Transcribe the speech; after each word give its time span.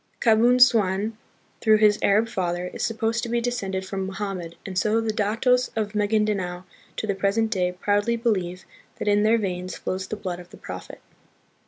Kabun 0.19 0.59
suan, 0.59 1.15
through 1.61 1.77
his 1.77 1.99
Arab 2.01 2.27
father, 2.27 2.69
is 2.73 2.81
supposed 2.81 3.21
to 3.21 3.29
be 3.29 3.39
descended 3.39 3.85
from 3.85 4.07
Mohammed, 4.07 4.55
and 4.65 4.75
so 4.75 4.99
the 4.99 5.13
datos 5.13 5.69
of 5.75 5.93
Magindanao 5.93 6.63
to 6.97 7.05
the 7.05 7.13
present 7.13 7.51
day 7.51 7.71
proudly 7.79 8.15
believe 8.15 8.65
that 8.95 9.07
in 9.07 9.21
their 9.21 9.37
veins 9.37 9.77
flows 9.77 10.07
the 10.07 10.15
blood 10.15 10.39
of 10.39 10.49
the 10.49 10.57
Prophet. 10.57 11.01